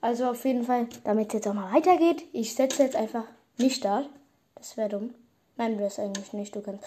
Also 0.00 0.26
auf 0.26 0.44
jeden 0.44 0.64
Fall, 0.64 0.88
damit 1.04 1.28
es 1.28 1.34
jetzt 1.34 1.48
auch 1.48 1.54
mal 1.54 1.72
weitergeht, 1.74 2.22
ich 2.32 2.54
setze 2.54 2.82
jetzt 2.84 2.96
einfach 2.96 3.24
nicht 3.56 3.76
Start. 3.76 4.08
Das 4.54 4.76
wäre 4.76 4.88
dumm. 4.88 5.14
Nein, 5.56 5.78
wäre 5.78 5.88
es 5.88 5.98
eigentlich 5.98 6.32
nicht. 6.32 6.54
Du 6.54 6.60
kannst. 6.60 6.84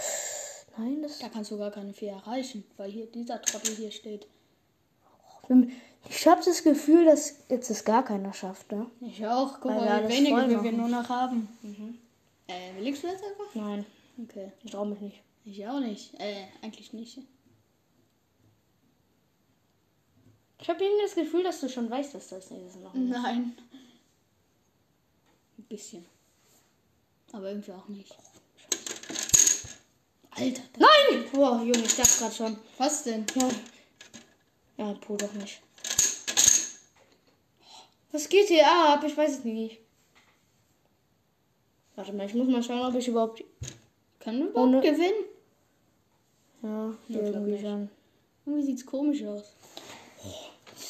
Nein, 0.77 1.01
das. 1.01 1.19
Da 1.19 1.27
kannst 1.29 1.51
du 1.51 1.57
gar 1.57 1.71
keine 1.71 1.93
vier 1.93 2.11
erreichen, 2.11 2.63
weil 2.77 2.89
hier 2.89 3.05
dieser 3.07 3.41
Trottel 3.41 3.75
hier 3.75 3.91
steht. 3.91 4.27
Ich 6.09 6.27
habe 6.27 6.41
das 6.43 6.63
Gefühl, 6.63 7.05
dass 7.05 7.35
jetzt 7.49 7.69
es 7.69 7.83
gar 7.83 8.03
keiner 8.03 8.33
schafft, 8.33 8.71
ne? 8.71 8.85
Ich 9.01 9.25
auch. 9.27 9.59
Guck 9.59 9.71
Weil 9.71 9.79
mal, 9.85 10.07
wie 10.07 10.13
wenige 10.13 10.49
wir, 10.49 10.63
wir 10.63 10.71
nur 10.71 10.87
noch 10.87 11.09
haben. 11.09 11.49
Äh, 12.47 12.77
willigst 12.77 13.03
du 13.03 13.07
jetzt 13.07 13.23
einfach? 13.23 13.53
Nein, 13.53 13.85
Okay. 14.23 14.51
ich 14.63 14.71
traue 14.71 14.87
mich 14.87 15.01
nicht. 15.01 15.21
Ich 15.45 15.67
auch 15.67 15.79
nicht. 15.79 16.13
Äh, 16.19 16.45
eigentlich 16.61 16.93
nicht. 16.93 17.19
Ich 20.61 20.69
habe 20.69 20.83
irgendwie 20.83 21.01
das 21.03 21.15
Gefühl, 21.15 21.43
dass 21.43 21.59
du 21.59 21.69
schon 21.69 21.89
weißt, 21.89 22.13
was 22.13 22.29
das 22.29 22.49
nächste 22.51 22.79
machen 22.79 23.07
muss. 23.07 23.17
Nein. 23.17 23.57
Ein 25.57 25.63
bisschen. 25.63 26.05
Aber 27.31 27.49
irgendwie 27.49 27.71
auch 27.71 27.87
nicht. 27.87 28.15
Alter, 30.31 30.61
Nein! 30.77 31.25
Boah, 31.33 31.57
Junge, 31.61 31.83
ich 31.83 31.95
dachte 31.95 32.17
gerade 32.19 32.33
schon. 32.35 32.57
was 32.77 33.03
denn? 33.03 33.25
Ja. 33.35 33.49
Ja, 34.77 34.93
puh, 34.93 35.17
doch 35.17 35.33
nicht. 35.33 35.61
Was 38.11 38.27
geht 38.29 38.47
hier 38.47 38.67
ab? 38.67 39.03
Ich 39.05 39.15
weiß 39.15 39.39
es 39.39 39.43
nicht. 39.43 39.79
Warte 41.95 42.13
mal, 42.13 42.25
ich 42.25 42.33
muss 42.33 42.47
mal 42.47 42.63
schauen, 42.63 42.81
ob 42.87 42.95
ich 42.99 43.07
überhaupt. 43.07 43.43
Können 44.19 44.39
wir 44.39 44.47
überhaupt 44.49 44.67
Ohne- 44.69 44.81
gewinnen? 44.81 45.25
Ja, 46.63 46.93
Ich 47.07 47.15
irgendwie 47.15 47.59
schon. 47.59 47.89
Irgendwie 48.45 48.65
sieht's 48.65 48.85
komisch 48.85 49.23
aus. 49.23 49.53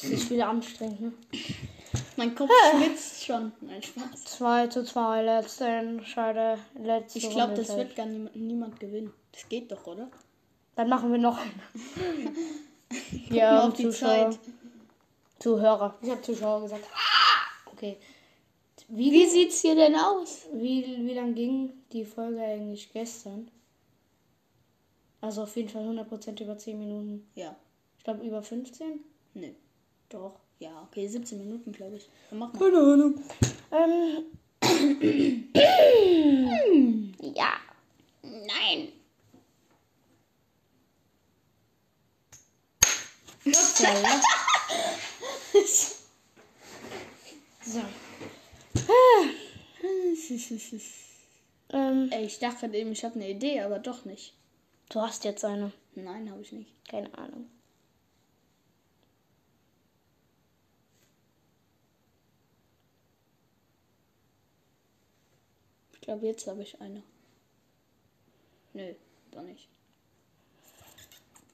Das 0.02 0.10
ist 0.10 0.30
wieder 0.30 0.48
anstrengend, 0.48 1.00
ne? 1.00 1.12
Mein 2.16 2.34
Kopf 2.34 2.50
schwitzt 2.72 3.24
schon. 3.24 3.52
Nein, 3.60 3.82
Spaß. 3.82 4.24
2 4.24 4.66
zu 4.66 4.84
2, 4.84 5.22
letzte 5.22 5.66
Entscheide, 5.66 6.58
letzte 6.74 7.18
Ich 7.18 7.30
glaube, 7.30 7.54
das 7.54 7.76
wird 7.76 7.94
gar 7.94 8.06
niemand, 8.06 8.36
niemand 8.36 8.80
gewinnen. 8.80 9.12
Das 9.30 9.48
geht 9.48 9.70
doch, 9.70 9.86
oder? 9.86 10.10
Dann 10.74 10.88
machen 10.88 11.12
wir 11.12 11.18
noch 11.18 11.38
eine. 11.38 11.52
mal 11.54 12.32
ja, 13.36 13.66
auf 13.66 13.74
die 13.74 13.84
Zuschauer. 13.84 14.30
Zeit. 14.30 14.38
Zuhörer. 15.38 15.94
Ich 16.02 16.10
habe 16.10 16.22
Zuschauer 16.22 16.62
gesagt. 16.62 16.84
Ah! 16.92 17.70
Okay. 17.72 17.96
Wie, 18.88 19.10
Wie 19.10 19.26
sieht's 19.26 19.60
hier 19.60 19.74
denn 19.74 19.94
aus? 19.94 20.46
wie, 20.52 20.84
wie 21.06 21.14
lang 21.14 21.34
ging 21.34 21.72
die 21.92 22.04
Folge 22.04 22.42
eigentlich 22.42 22.92
gestern? 22.92 23.50
Also 25.20 25.44
auf 25.44 25.56
jeden 25.56 25.68
Fall 25.68 25.88
100% 25.88 26.42
über 26.42 26.58
10 26.58 26.78
Minuten. 26.78 27.30
Ja. 27.34 27.56
Ich 27.96 28.04
glaube 28.04 28.26
über 28.26 28.42
15. 28.42 29.00
Nö. 29.34 29.48
Doch. 30.12 30.38
Ja, 30.58 30.82
okay, 30.82 31.08
17 31.08 31.38
Minuten, 31.38 31.72
glaube 31.72 31.96
ich. 31.96 32.10
Dann 32.28 32.38
mach 32.38 32.52
mal. 32.52 32.58
Keine 32.58 32.76
Ahnung. 32.78 33.18
Ähm. 33.72 34.26
ja. 37.34 37.56
Nein. 38.22 38.92
So. 47.64 47.80
Ähm, 51.70 52.08
Ey, 52.10 52.26
ich 52.26 52.38
dachte 52.38 52.66
eben, 52.66 52.92
ich 52.92 53.04
habe 53.04 53.14
eine 53.14 53.30
Idee, 53.30 53.60
aber 53.60 53.78
doch 53.78 54.04
nicht. 54.04 54.34
du 54.90 55.00
hast 55.00 55.24
jetzt 55.24 55.42
eine. 55.44 55.72
Nein, 55.94 56.30
habe 56.30 56.42
ich 56.42 56.52
nicht. 56.52 56.70
Keine 56.86 57.16
Ahnung. 57.16 57.48
Glaube, 66.02 66.26
jetzt 66.26 66.46
habe 66.46 66.62
ich 66.62 66.80
eine. 66.80 67.02
Nö, 68.74 68.94
doch 69.30 69.42
nicht. 69.42 69.68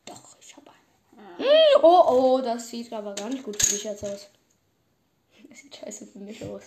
Doch, 0.05 0.37
ich 0.41 0.57
habe 0.57 0.71
eine. 0.71 1.39
Hm, 1.39 1.83
oh, 1.83 2.03
oh, 2.09 2.41
das 2.41 2.69
sieht 2.69 2.93
aber 2.93 3.15
gar 3.15 3.29
nicht 3.29 3.45
gut 3.45 3.63
für 3.63 3.71
dich 3.71 3.85
jetzt 3.85 4.05
aus. 4.05 4.29
Das 5.49 5.61
sieht 5.61 5.77
scheiße 5.77 6.07
für 6.07 6.19
mich 6.19 6.45
aus. 6.45 6.65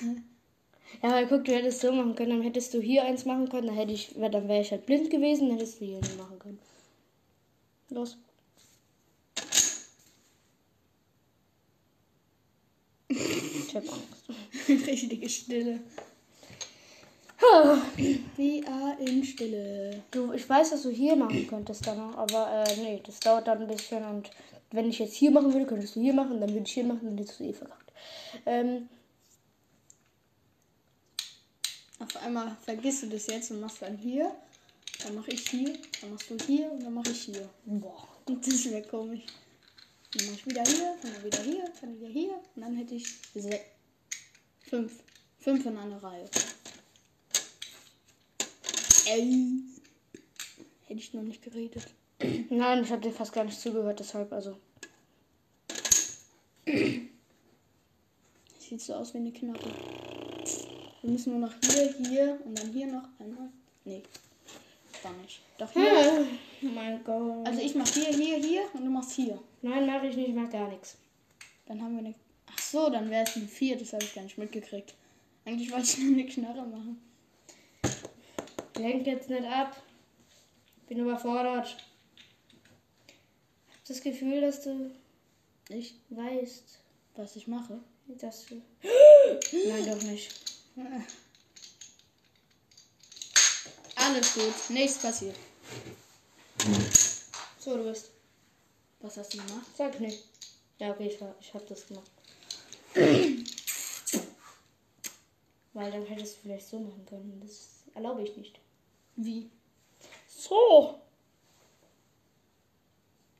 Ja, 1.02 1.10
aber 1.10 1.26
guck, 1.26 1.44
du 1.44 1.54
hättest 1.54 1.82
so 1.82 1.92
machen 1.92 2.14
können, 2.14 2.30
dann 2.30 2.42
hättest 2.42 2.72
du 2.72 2.80
hier 2.80 3.04
eins 3.04 3.26
machen 3.26 3.50
können, 3.50 3.66
dann 3.66 3.76
hätte 3.76 3.92
ich, 3.92 4.14
dann 4.14 4.48
wäre 4.48 4.62
ich 4.62 4.70
halt 4.70 4.86
blind 4.86 5.10
gewesen, 5.10 5.48
dann 5.48 5.58
hättest 5.58 5.82
du 5.82 5.84
hier 5.84 6.00
nicht 6.00 6.16
machen 6.16 6.38
können. 6.38 6.58
Los. 7.90 8.16
Ich 13.10 13.76
hab 13.76 13.82
Angst. 13.82 14.30
Richtige 14.66 15.28
Stille. 15.28 15.80
Wie 18.36 18.64
in 19.00 19.24
Stille. 19.24 20.02
Du, 20.10 20.32
ich 20.32 20.48
weiß, 20.48 20.70
dass 20.70 20.82
du 20.82 20.90
hier 20.90 21.16
machen 21.16 21.46
könntest 21.46 21.86
dann 21.86 21.98
noch, 21.98 22.16
aber 22.16 22.64
äh, 22.66 22.76
nee, 22.76 23.02
das 23.04 23.20
dauert 23.20 23.46
dann 23.46 23.62
ein 23.62 23.68
bisschen 23.68 24.04
und 24.04 24.30
wenn 24.70 24.88
ich 24.88 24.98
jetzt 24.98 25.14
hier 25.14 25.30
machen 25.30 25.52
würde, 25.52 25.66
könntest 25.66 25.96
du 25.96 26.00
hier 26.00 26.14
machen, 26.14 26.40
dann 26.40 26.50
würde 26.50 26.64
ich 26.66 26.72
hier 26.72 26.84
machen, 26.84 27.00
dann 27.04 27.18
hättest 27.18 27.40
du 27.40 27.44
eh 27.44 27.52
verkackt. 27.52 27.92
Ähm, 28.44 28.88
Auf 32.00 32.16
einmal 32.22 32.56
vergisst 32.64 33.02
du 33.02 33.08
das 33.08 33.26
jetzt 33.26 33.50
und 33.50 33.60
machst 33.60 33.82
dann 33.82 33.96
hier, 33.96 34.30
dann 35.02 35.16
mache 35.16 35.32
ich 35.32 35.48
hier, 35.48 35.76
dann 36.00 36.12
machst 36.12 36.30
du 36.30 36.36
hier 36.46 36.70
und 36.70 36.84
dann 36.84 36.94
mache 36.94 37.10
ich 37.10 37.22
hier. 37.22 37.48
boah. 37.64 38.06
Das 38.26 38.64
wäre 38.66 38.82
komisch. 38.82 39.22
Dann 40.14 40.26
mache 40.26 40.36
ich 40.36 40.46
wieder 40.46 40.62
hier, 40.62 40.96
dann 41.02 41.24
wieder 41.24 41.42
hier, 41.42 41.64
dann 41.80 42.00
wieder 42.00 42.08
hier 42.08 42.40
und 42.54 42.62
dann 42.62 42.76
hätte 42.76 42.94
ich 42.94 43.06
sechs, 43.34 43.64
fünf, 44.62 44.92
fünf 45.40 45.66
in 45.66 45.76
einer 45.76 46.00
Reihe. 46.00 46.24
Ey. 49.10 49.62
Hätte 50.86 51.00
ich 51.00 51.14
noch 51.14 51.22
nicht 51.22 51.42
geredet. 51.42 51.86
Nein, 52.50 52.82
ich 52.82 52.90
habe 52.90 53.00
dir 53.00 53.12
fast 53.12 53.32
gar 53.32 53.44
nicht 53.44 53.58
zugehört, 53.58 54.00
deshalb, 54.00 54.32
also. 54.32 54.58
Sieht 58.58 58.80
so 58.80 58.94
aus 58.94 59.14
wie 59.14 59.18
eine 59.18 59.32
Knappe. 59.32 59.70
Wir 61.00 61.10
müssen 61.10 61.38
nur 61.38 61.48
noch 61.48 61.54
hier, 61.62 61.94
hier 62.06 62.38
und 62.44 62.58
dann 62.58 62.70
hier 62.72 62.86
noch 62.86 63.08
einmal. 63.18 63.48
Nee. 63.84 64.02
Gar 65.02 65.12
nicht. 65.22 65.40
Doch 65.56 65.72
hier. 65.72 66.26
Oh 66.62 66.66
mein 66.66 67.02
Gott. 67.04 67.46
Also 67.46 67.60
ich 67.60 67.74
mach 67.74 67.86
hier, 67.86 68.12
hier, 68.12 68.36
hier 68.36 68.62
und 68.74 68.84
du 68.84 68.90
machst 68.90 69.12
hier. 69.12 69.38
Nein, 69.62 69.86
mache 69.86 70.08
ich 70.08 70.16
nicht, 70.16 70.28
ich 70.28 70.34
mach 70.34 70.50
gar 70.50 70.68
nichts. 70.68 70.98
Dann 71.66 71.80
haben 71.80 71.94
wir 71.94 72.00
eine. 72.00 72.14
Ach 72.46 72.58
so, 72.58 72.90
dann 72.90 73.08
wäre 73.08 73.24
es 73.24 73.36
ein 73.36 73.48
4, 73.48 73.78
das 73.78 73.92
habe 73.92 74.04
ich 74.04 74.14
gar 74.14 74.22
nicht 74.22 74.36
mitgekriegt. 74.36 74.94
Eigentlich 75.44 75.70
wollte 75.70 75.84
ich 75.84 75.98
nur 75.98 76.12
eine 76.12 76.26
Knarre 76.26 76.66
machen. 76.66 77.00
Lenk 78.78 79.06
jetzt 79.06 79.28
nicht 79.28 79.44
ab. 79.46 79.76
Bin 80.88 80.98
überfordert. 81.00 81.76
Ich 83.68 83.74
hab 83.76 83.84
das 83.86 84.00
Gefühl, 84.00 84.40
dass 84.40 84.62
du 84.62 84.90
Ich, 85.68 85.94
weißt, 86.10 86.78
was 87.16 87.36
ich 87.36 87.46
mache. 87.46 87.80
dass 88.06 88.46
du. 88.46 88.62
Nein, 89.68 89.86
doch 89.86 90.02
nicht. 90.02 90.32
Alles 93.96 94.34
gut. 94.34 94.54
Nichts 94.70 94.98
passiert. 95.02 95.36
So, 97.58 97.76
du 97.76 97.84
bist. 97.84 98.10
Was 99.00 99.16
hast 99.16 99.34
du 99.34 99.38
gemacht? 99.38 99.66
Sag 99.76 99.98
nicht. 100.00 100.24
Ja, 100.78 100.90
okay, 100.92 101.08
ich, 101.12 101.20
war- 101.20 101.34
ich 101.40 101.52
hab 101.52 101.66
das 101.66 101.86
gemacht. 101.86 102.10
Weil 105.74 105.92
dann 105.92 106.06
hättest 106.06 106.36
du 106.36 106.40
vielleicht 106.42 106.66
so 106.68 106.78
machen 106.80 107.04
können. 107.06 107.40
Das 107.44 107.68
erlaube 107.94 108.22
ich 108.22 108.36
nicht. 108.36 108.58
Wie? 109.20 109.50
So. 110.28 111.02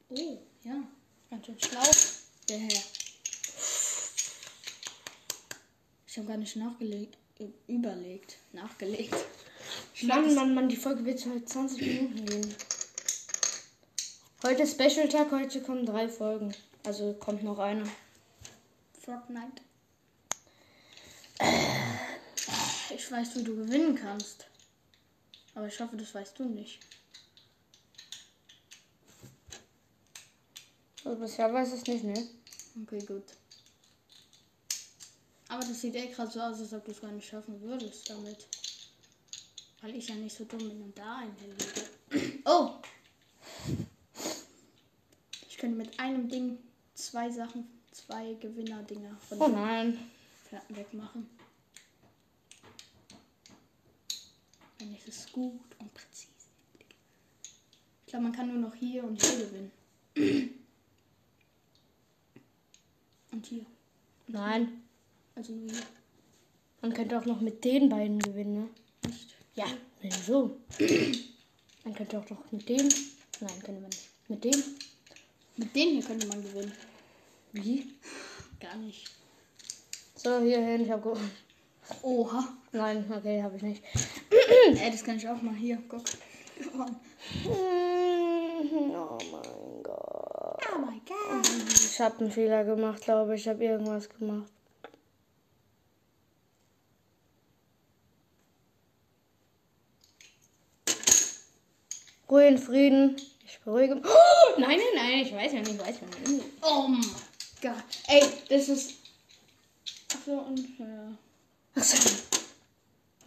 Oh, 0.09 0.39
ja. 0.65 0.75
Ganz 1.31 1.47
schön 1.47 1.57
schlau. 1.61 1.83
Der 2.49 2.59
Herr. 2.59 2.83
Ich 6.09 6.17
habe 6.17 6.27
gar 6.27 6.37
nicht 6.37 6.57
nachgelegt. 6.57 7.17
Überlegt. 7.69 8.39
Nachgelegt. 8.53 9.15
Mann, 10.03 10.35
Mann, 10.35 10.53
Mann, 10.53 10.69
die 10.69 10.75
Folge 10.75 11.05
wird 11.05 11.25
heute 11.25 11.45
20 11.45 11.81
Minuten 11.81 12.27
gehen. 12.27 12.55
Heute 14.43 14.63
ist 14.63 14.73
Special-Tag, 14.73 15.31
heute 15.31 15.63
kommen 15.63 15.87
drei 15.87 16.09
Folgen. 16.09 16.57
Also 16.85 17.15
kommt 17.15 17.45
noch 17.45 17.61
eine. 17.61 17.85
Fortnite. 19.01 19.63
Ich 22.93 23.13
weiß, 23.13 23.37
wie 23.37 23.45
du 23.45 23.55
gewinnen 23.55 23.95
kannst. 23.95 24.49
Aber 25.59 25.67
ich 25.67 25.81
hoffe, 25.81 25.97
das 25.97 26.15
weißt 26.15 26.39
du 26.39 26.45
nicht. 26.45 26.79
Also 31.05 31.19
bisher 31.19 31.53
weiß 31.53 31.73
ich 31.73 31.81
es 31.81 31.87
nicht, 31.89 32.05
ne? 32.05 32.29
Okay, 32.85 33.01
gut. 33.05 33.25
Aber 35.49 35.65
das 35.65 35.81
sieht 35.81 35.97
eh 35.97 36.07
gerade 36.13 36.31
so 36.31 36.41
aus, 36.41 36.61
als 36.61 36.73
ob 36.73 36.85
du 36.85 36.93
es 36.93 37.01
gar 37.01 37.11
nicht 37.11 37.29
schaffen 37.29 37.61
würdest 37.61 38.09
damit. 38.09 38.47
Weil 39.81 39.97
ich 39.97 40.07
ja 40.09 40.15
nicht 40.15 40.37
so 40.37 40.45
dumm 40.45 40.61
bin 40.61 40.81
und 40.81 40.97
da 40.97 41.17
einhändige. 41.17 41.89
Oh! 42.45 42.75
Ich 45.49 45.59
könnte 45.59 45.77
mit 45.77 45.99
einem 45.99 46.29
Ding 46.29 46.57
zwei 46.95 47.29
Sachen, 47.31 47.69
zwei 47.91 48.35
Gewinnerdinger 48.35 49.19
von 49.29 49.41
Oh 49.43 49.49
nein. 49.49 49.99
ver- 50.49 50.63
wegmachen. 54.79 54.89
Dann 54.91 54.95
ist 54.95 55.09
es 55.09 55.33
gut 55.33 55.77
und 55.79 55.93
präzise. 55.95 56.33
Ich 58.07 58.11
glaube, 58.11 58.25
man 58.25 58.33
kann 58.33 58.49
nur 58.49 58.57
noch 58.69 58.75
hier 58.75 59.05
und 59.05 59.21
hier 59.23 59.47
gewinnen. 59.47 59.71
Und 63.31 63.45
hier. 63.45 63.67
Nein. 64.27 64.83
Also 65.35 65.53
nur 65.53 65.71
hier. 65.71 65.83
Man 66.81 66.95
könnte 66.95 67.19
auch 67.19 67.27
noch 67.27 67.43
mit 67.43 67.63
den 67.63 67.91
beiden 67.91 68.19
gewinnen, 68.19 68.55
ne? 68.55 68.69
Nicht. 69.07 69.35
Ja, 69.55 69.67
wieso? 70.01 70.57
Man 71.85 71.95
könnte 71.95 72.19
auch 72.19 72.29
noch 72.31 72.51
mit 72.51 72.69
dem. 72.69 72.89
Nein, 73.41 73.63
könnte 73.63 73.81
man 73.81 73.91
nicht. 73.91 74.09
Mit 74.29 74.45
dem? 74.45 74.63
Mit 75.57 75.77
denen 75.77 75.93
hier 75.93 76.03
könnte 76.03 76.27
man 76.27 76.43
gewinnen. 76.43 76.73
Wie? 77.53 77.87
Gar 78.61 78.77
nicht. 78.77 79.11
So, 80.17 80.41
hier 80.41 80.61
hin, 80.61 80.83
ich 80.83 80.91
hab 80.91 81.03
gewonnen. 81.03 81.31
Oha. 82.03 82.57
Nein, 82.73 83.05
okay, 83.15 83.43
habe 83.43 83.57
ich 83.57 83.63
nicht. 83.63 83.83
Ey, 84.77 84.91
das 84.91 85.03
kann 85.03 85.17
ich 85.17 85.29
auch 85.29 85.41
mal 85.41 85.55
hier. 85.55 85.79
Guck. 85.89 86.05
Gewonnen. 86.59 86.97
Oh 88.95 89.19
mein 89.31 89.83
Gott. 89.83 90.63
Oh 90.75 90.79
my 90.79 91.01
god. 91.07 91.47
Ich 91.73 92.01
habe 92.01 92.19
einen 92.21 92.31
Fehler 92.31 92.65
gemacht, 92.65 93.03
glaube 93.03 93.35
ich. 93.35 93.43
Ich 93.43 93.49
habe 93.49 93.65
irgendwas 93.65 94.09
gemacht. 94.09 94.51
Ruhe 102.31 102.47
in 102.47 102.59
Frieden. 102.59 103.17
Ich 103.47 103.59
beruhige. 103.61 103.95
Oh, 104.05 104.61
nein, 104.61 104.79
nein, 104.79 104.95
nein, 104.95 105.19
ich 105.21 105.35
weiß 105.35 105.53
ja 105.55 105.61
nicht, 105.61 105.73
ich 105.73 105.79
weiß 105.81 106.01
ja 106.01 106.31
nicht. 106.31 106.45
Oh 106.61 106.87
my 106.87 107.01
god. 107.63 107.83
Ey, 108.09 108.23
das 108.51 108.69
ist. 108.69 108.95
Ach 110.13 110.19
so 110.27 110.33
unfair. 110.33 111.17
Achso. 111.75 112.38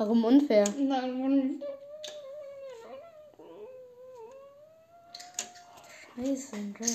Warum 0.02 0.26
unfair? 0.26 0.64
Nein, 0.80 1.62
Scheiße, 6.16 6.56
Joe. 6.80 6.90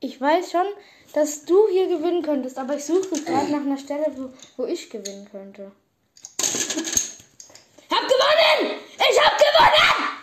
Ich 0.00 0.20
weiß 0.20 0.50
schon, 0.50 0.66
dass 1.12 1.44
du 1.44 1.68
hier 1.68 1.86
gewinnen 1.86 2.22
könntest, 2.22 2.58
aber 2.58 2.74
ich 2.74 2.84
suche 2.84 3.22
gerade 3.22 3.52
nach 3.52 3.60
einer 3.60 3.78
Stelle, 3.78 4.06
wo, 4.16 4.32
wo 4.56 4.66
ich 4.66 4.90
gewinnen 4.90 5.28
könnte. 5.30 5.70
Hab 7.92 8.08
gewonnen! 8.08 8.80
Ich 8.98 9.20
hab 9.20 9.38
gewonnen! 9.38 10.22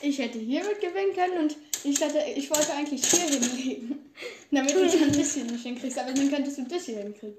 Ich 0.00 0.18
hätte 0.18 0.38
hier 0.38 0.64
mit 0.64 0.80
gewinnen 0.80 1.14
können 1.14 1.38
und 1.38 1.56
ich, 1.86 2.02
hatte, 2.02 2.18
ich 2.34 2.50
wollte 2.50 2.72
eigentlich 2.72 3.04
hier 3.04 3.20
hinlegen. 3.20 4.12
Damit 4.50 4.74
du 4.74 4.86
dann 4.86 5.02
ein 5.02 5.12
bisschen 5.12 5.46
nicht 5.46 5.62
hinkriegst. 5.62 5.98
Aber 5.98 6.12
dann 6.12 6.30
könntest 6.30 6.58
du 6.58 6.64
das 6.64 6.84
hier 6.84 6.98
hinkriegen. 6.98 7.36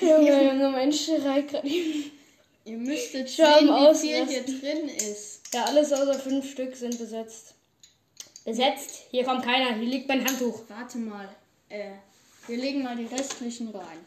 Junge, 0.00 0.44
Junge, 0.44 0.70
Mensch, 0.70 1.04
schreit 1.04 1.48
gerade. 1.48 1.68
Ihr 2.64 2.78
müsstet 2.78 3.30
Schau 3.30 3.44
am 3.44 3.94
sehen, 3.94 4.28
wie 4.28 4.34
viel 4.34 4.44
hier 4.44 4.60
drin 4.60 4.88
ist. 4.88 5.40
Ja, 5.52 5.64
alles 5.64 5.92
außer 5.92 6.14
fünf 6.14 6.50
Stück 6.50 6.74
sind 6.76 6.98
besetzt. 6.98 7.54
Besetzt? 8.44 9.02
Hier 9.10 9.24
kommt 9.24 9.44
keiner. 9.44 9.74
Hier 9.76 9.88
liegt 9.88 10.08
mein 10.08 10.24
Handtuch. 10.24 10.62
Warte 10.68 10.98
mal. 10.98 11.28
Äh, 11.68 11.92
wir 12.46 12.56
legen 12.56 12.82
mal 12.82 12.96
die 12.96 13.06
restlichen 13.06 13.68
rein. 13.68 13.98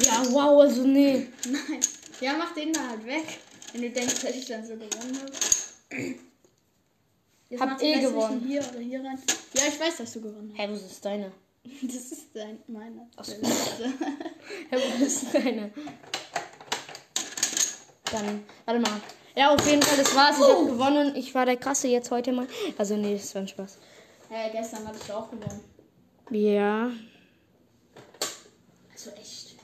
Ja, 0.00 0.24
wow, 0.30 0.60
also 0.62 0.82
nee. 0.82 1.26
Nein. 1.46 1.80
Ja, 2.20 2.34
mach 2.34 2.54
den 2.54 2.72
mal 2.72 2.90
halt 2.90 3.06
weg. 3.06 3.38
Wenn 3.74 3.82
du 3.82 3.90
denkst, 3.90 4.20
dass 4.22 4.30
ich 4.36 4.46
dann 4.46 4.64
so 4.64 4.74
gewonnen 4.74 5.18
habe. 5.20 6.14
Jetzt 7.50 7.60
Hab 7.60 7.82
eh 7.82 8.00
gewonnen. 8.00 8.40
Hier 8.46 8.60
oder 8.70 8.78
hier 8.78 9.00
rein. 9.00 9.18
Ja, 9.54 9.62
ich 9.68 9.80
weiß, 9.80 9.96
dass 9.98 10.12
du 10.12 10.20
gewonnen 10.20 10.52
Hä, 10.54 10.68
wo 10.70 10.74
ist 10.74 11.04
deine? 11.04 11.24
hast. 11.26 11.34
Das 11.82 11.94
ist 12.12 12.26
dein, 12.34 12.58
meine. 12.68 13.08
Ach 13.16 13.24
so. 13.24 13.32
Hä, 14.70 14.76
wo 15.00 15.04
ist 15.04 15.34
deine? 15.34 15.72
Dann, 18.12 18.44
warte 18.64 18.80
mal. 18.80 19.00
Ja, 19.34 19.52
auf 19.52 19.66
jeden 19.68 19.82
Fall, 19.82 19.98
das 19.98 20.14
war's. 20.14 20.36
Ich 20.38 20.44
Oh. 20.44 20.60
hab 20.62 20.66
gewonnen. 20.68 21.16
Ich 21.16 21.34
war 21.34 21.44
der 21.44 21.56
Krasse 21.56 21.88
jetzt 21.88 22.12
heute 22.12 22.30
mal. 22.32 22.46
Also, 22.78 22.96
nee, 22.96 23.14
das 23.16 23.34
war 23.34 23.42
ein 23.42 23.48
Spaß. 23.48 23.78
Hä, 24.28 24.50
gestern 24.52 24.86
hattest 24.86 25.08
du 25.08 25.14
auch 25.14 25.28
gewonnen. 25.30 25.60
Ja, 26.30 26.90
Also 28.92 29.10
echt. 29.10 29.56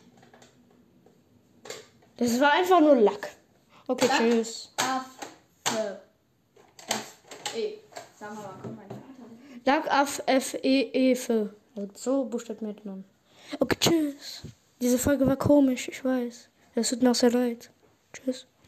das 2.17 2.41
war 2.41 2.53
einfach 2.53 2.81
nur 2.81 2.97
Lack. 2.97 3.31
Okay, 3.91 4.07
Lack? 4.07 4.19
tschüss. 4.19 4.73
Af. 4.77 5.05
F. 5.65 7.57
E. 7.57 7.79
Sag 8.21 8.35
mal, 8.37 8.55
komm 8.63 8.77
mein 8.77 8.87
Vater. 8.87 9.01
Lack 9.65 9.91
auf 9.91 10.23
F 10.27 10.55
E 10.63 10.83
E 10.93 11.13
F. 11.13 11.29
So 11.95 12.25
buchstabiert 12.25 12.85
man. 12.85 13.05
Okay, 13.59 13.77
tschüss. 13.81 14.43
Diese 14.81 14.97
Folge 14.97 15.27
war 15.27 15.35
komisch, 15.35 15.89
ich 15.89 16.05
weiß. 16.05 16.49
Es 16.77 16.91
tut 16.91 17.03
mir 17.03 17.11
auch 17.11 17.17
sehr 17.17 17.33
leid. 17.33 17.73
Tschüss. 18.13 18.47